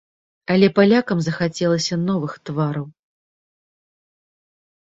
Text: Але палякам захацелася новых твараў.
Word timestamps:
Але 0.53 0.69
палякам 0.77 1.19
захацелася 1.25 1.95
новых 2.07 2.31
твараў. 2.51 2.85